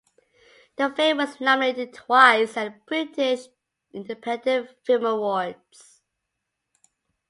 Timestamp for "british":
2.87-3.49